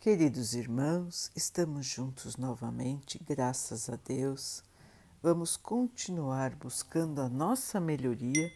[0.00, 4.64] Queridos irmãos, estamos juntos novamente, graças a Deus.
[5.22, 8.50] Vamos continuar buscando a nossa melhoria,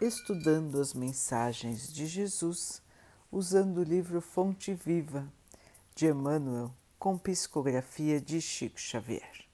[0.00, 2.82] estudando as mensagens de Jesus,
[3.30, 5.32] usando o livro Fonte Viva
[5.94, 9.44] de Emmanuel, com psicografia de Chico Xavier.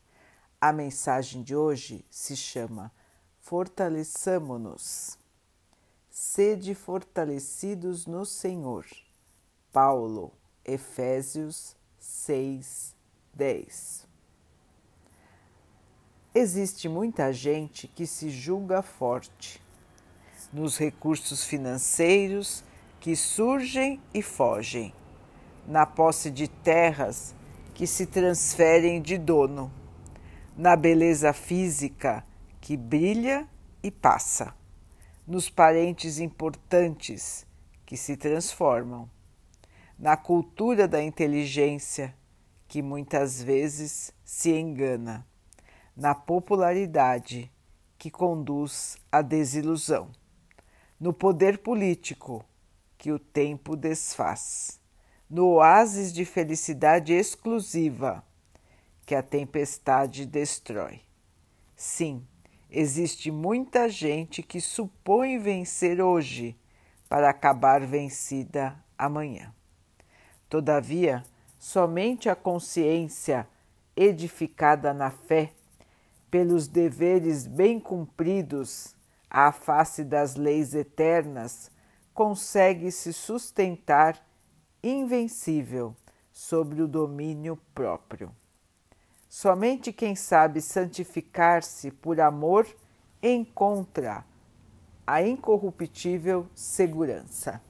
[0.58, 2.90] A mensagem de hoje se chama
[3.40, 5.18] Fortaleçamo-nos.
[6.10, 8.86] Sede fortalecidos no Senhor.
[9.70, 10.32] Paulo
[10.68, 12.96] Efésios 6,
[13.32, 14.08] 10.
[16.34, 19.62] Existe muita gente que se julga forte
[20.52, 22.64] nos recursos financeiros
[22.98, 24.92] que surgem e fogem,
[25.68, 27.32] na posse de terras
[27.72, 29.72] que se transferem de dono,
[30.56, 32.26] na beleza física
[32.60, 33.48] que brilha
[33.84, 34.52] e passa,
[35.24, 37.46] nos parentes importantes
[37.84, 39.08] que se transformam
[39.98, 42.14] na cultura da inteligência,
[42.68, 45.26] que muitas vezes se engana,
[45.96, 47.50] na popularidade,
[47.98, 50.10] que conduz à desilusão,
[51.00, 52.44] no poder político,
[52.98, 54.78] que o tempo desfaz,
[55.28, 58.22] no oásis de felicidade exclusiva,
[59.06, 61.00] que a tempestade destrói.
[61.74, 62.26] Sim,
[62.70, 66.58] existe muita gente que supõe vencer hoje
[67.08, 69.54] para acabar vencida amanhã.
[70.48, 71.24] Todavia,
[71.58, 73.48] somente a consciência
[73.96, 75.52] edificada na fé,
[76.30, 78.94] pelos deveres bem cumpridos
[79.28, 81.70] à face das leis eternas,
[82.12, 84.24] consegue se sustentar
[84.82, 85.94] invencível
[86.32, 88.30] sobre o domínio próprio.
[89.28, 92.66] Somente quem sabe santificar-se por amor
[93.22, 94.24] encontra
[95.06, 97.60] a incorruptível segurança.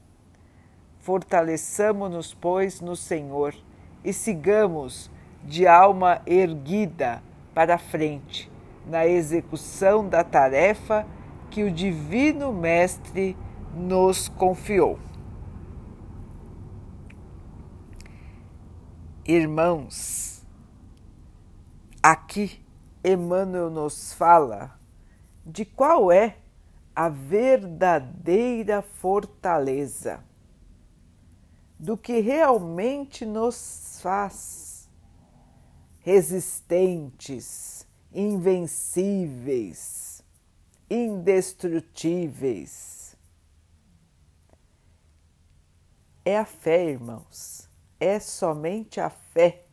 [1.07, 3.55] Fortaleçamo-nos, pois, no Senhor
[4.03, 5.09] e sigamos
[5.45, 7.23] de alma erguida
[7.55, 8.51] para a frente
[8.85, 11.07] na execução da tarefa
[11.49, 13.37] que o Divino Mestre
[13.73, 14.99] nos confiou.
[19.25, 20.45] Irmãos,
[22.03, 22.61] aqui
[23.05, 24.77] Emmanuel nos fala
[25.45, 26.37] de qual é
[26.97, 30.27] a verdadeira fortaleza
[31.79, 34.89] do que realmente nos faz
[36.01, 40.23] resistentes, invencíveis,
[40.89, 43.17] indestrutíveis.
[46.25, 47.69] É a fé, irmãos,
[48.01, 49.67] é somente a fé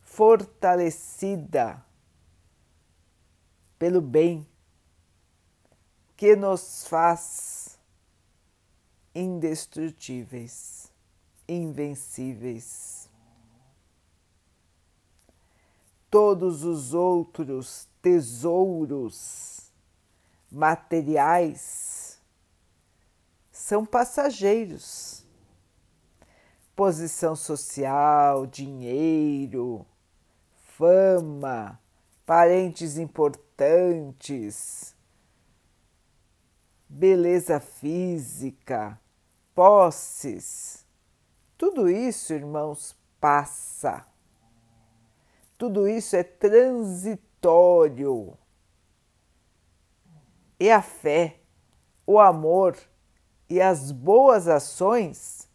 [0.00, 1.84] fortalecida
[3.78, 4.48] pelo bem
[6.16, 7.78] que nos faz
[9.14, 10.81] indestrutíveis
[11.48, 13.08] invencíveis.
[16.10, 19.72] Todos os outros tesouros
[20.50, 22.20] materiais
[23.50, 25.24] são passageiros.
[26.76, 29.86] Posição social, dinheiro,
[30.76, 31.80] fama,
[32.26, 34.94] parentes importantes,
[36.88, 38.98] beleza física,
[39.54, 40.81] posses
[41.62, 44.04] tudo isso, irmãos, passa.
[45.56, 47.16] Tudo isso é transitório.
[50.58, 51.38] E a fé,
[52.04, 52.76] o amor
[53.48, 55.48] e as boas ações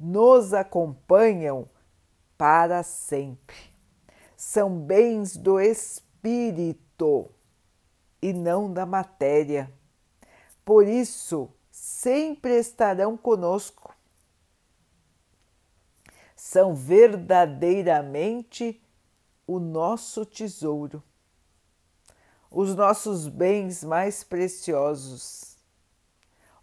[0.00, 1.70] nos acompanham
[2.36, 3.54] para sempre.
[4.36, 7.30] São bens do espírito
[8.20, 9.72] e não da matéria.
[10.64, 13.92] Por isso, sempre estarão conosco
[16.42, 18.82] são verdadeiramente
[19.46, 21.00] o nosso tesouro,
[22.50, 25.56] os nossos bens mais preciosos,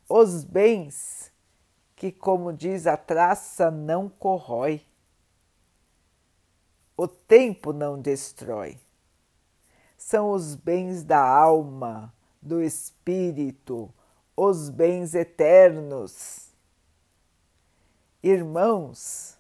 [0.10, 1.32] os bens
[1.96, 4.86] que, como diz a traça, não corrói,
[6.98, 8.78] o tempo não destrói.
[9.98, 13.90] São os bens da alma, do espírito,
[14.36, 16.50] os bens eternos.
[18.22, 19.39] Irmãos,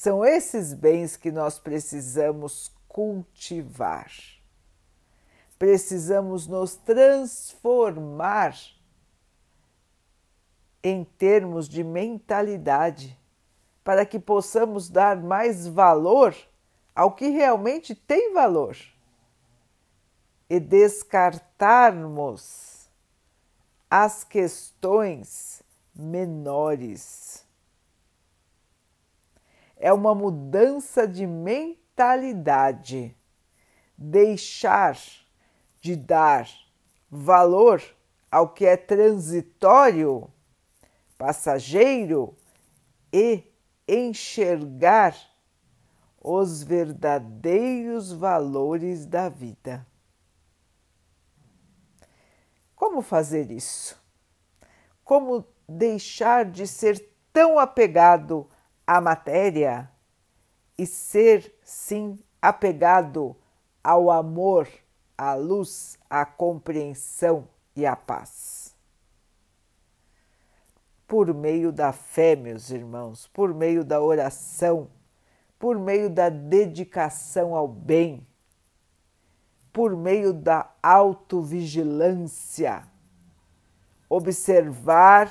[0.00, 4.10] são esses bens que nós precisamos cultivar.
[5.58, 8.56] Precisamos nos transformar
[10.82, 13.14] em termos de mentalidade,
[13.84, 16.34] para que possamos dar mais valor
[16.94, 18.78] ao que realmente tem valor
[20.48, 22.88] e descartarmos
[23.90, 25.62] as questões
[25.94, 27.49] menores
[29.80, 33.16] é uma mudança de mentalidade.
[33.96, 34.96] Deixar
[35.80, 36.46] de dar
[37.10, 37.82] valor
[38.30, 40.30] ao que é transitório,
[41.16, 42.36] passageiro
[43.10, 43.42] e
[43.88, 45.16] enxergar
[46.20, 49.86] os verdadeiros valores da vida.
[52.76, 53.98] Como fazer isso?
[55.02, 58.46] Como deixar de ser tão apegado
[58.90, 59.90] à matéria
[60.76, 63.36] e ser, sim, apegado
[63.84, 64.66] ao amor,
[65.16, 67.46] à luz, à compreensão
[67.76, 68.74] e à paz?
[71.06, 74.88] Por meio da fé, meus irmãos, por meio da oração
[75.60, 78.26] por meio da dedicação ao bem,
[79.70, 82.82] por meio da autovigilância,
[84.08, 85.30] observar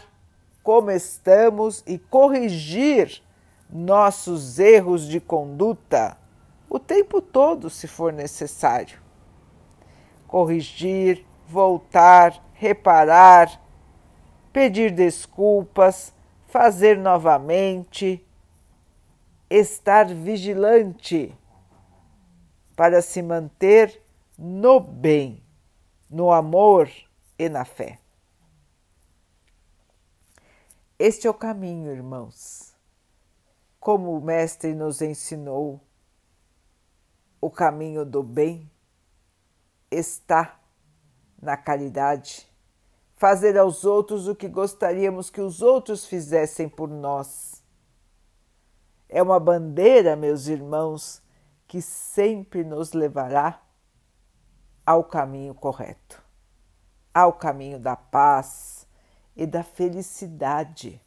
[0.62, 3.24] como estamos e corrigir
[3.70, 6.18] nossos erros de conduta
[6.70, 9.02] o tempo todo, se for necessário.
[10.28, 13.60] Corrigir, voltar, reparar,
[14.54, 16.14] pedir desculpas,
[16.48, 18.24] fazer novamente
[19.50, 21.36] estar vigilante
[22.76, 24.00] para se manter
[24.38, 25.44] no bem,
[26.08, 26.88] no amor
[27.38, 28.00] e na fé.
[31.00, 32.69] Este é o caminho, irmãos.
[33.80, 35.80] Como o Mestre nos ensinou,
[37.40, 38.70] o caminho do bem
[39.90, 40.60] está
[41.42, 42.52] na caridade,
[43.16, 47.60] fazer aos outros o que gostaríamos que os outros fizessem por nós
[49.10, 51.22] é uma bandeira, meus irmãos,
[51.68, 53.60] que sempre nos levará
[54.86, 56.24] ao caminho correto,
[57.12, 58.88] ao caminho da paz
[59.36, 61.02] e da felicidade.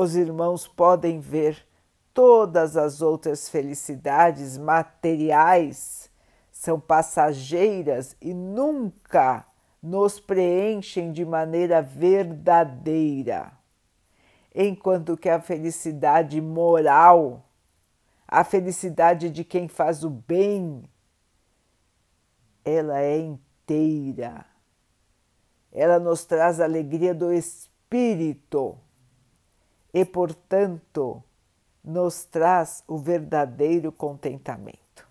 [0.00, 1.62] Os irmãos podem ver
[2.14, 6.10] todas as outras felicidades materiais.
[6.50, 9.44] São passageiras e nunca
[9.82, 13.52] nos preenchem de maneira verdadeira.
[14.54, 17.44] Enquanto que a felicidade moral,
[18.26, 20.82] a felicidade de quem faz o bem,
[22.64, 24.46] ela é inteira.
[25.70, 28.78] Ela nos traz a alegria do espírito
[29.92, 31.22] e, portanto,
[31.82, 35.08] nos traz o verdadeiro contentamento.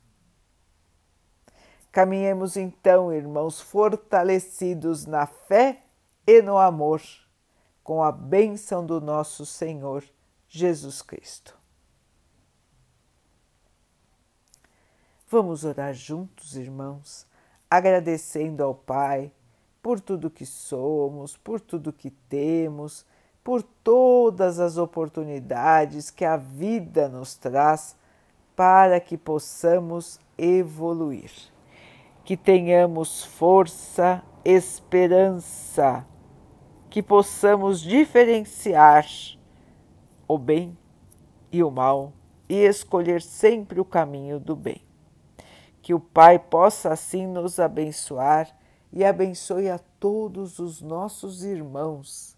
[1.91, 5.83] Caminhemos então, irmãos, fortalecidos na fé
[6.25, 7.01] e no amor
[7.83, 10.03] com a bênção do nosso Senhor
[10.47, 11.57] Jesus Cristo.
[15.27, 17.25] Vamos orar juntos, irmãos,
[17.69, 19.31] agradecendo ao Pai
[19.81, 23.05] por tudo que somos, por tudo que temos,
[23.49, 27.97] por todas as oportunidades que a vida nos traz
[28.55, 31.31] para que possamos evoluir.
[32.23, 36.05] Que tenhamos força, esperança,
[36.91, 39.07] que possamos diferenciar
[40.27, 40.77] o bem
[41.51, 42.13] e o mal
[42.47, 44.83] e escolher sempre o caminho do bem.
[45.81, 48.55] Que o Pai possa assim nos abençoar
[48.93, 52.37] e abençoe a todos os nossos irmãos.